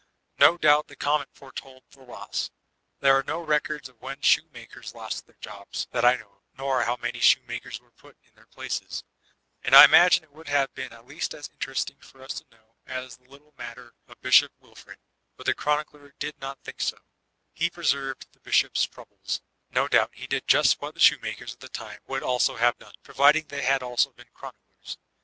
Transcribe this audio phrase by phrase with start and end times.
[0.39, 2.49] No doubt the comet foretold the loss.
[3.01, 6.81] There are no records of when shoemakers lost their jotM that I know of, nor
[6.85, 9.03] how many shoemakers were put in their places;
[9.63, 12.77] and I imagine it would have been at least as interesting for us to know
[12.87, 14.97] as the little matter of Bishop Wilfred
[15.37, 16.97] But the chronicler did not think so;
[17.53, 19.41] he pre served the Bishop's troubles—
[19.71, 22.95] ^no doubt he did just what the shoemakers of the time would also have done,
[23.03, 24.97] pro viding they had been also chroniclers.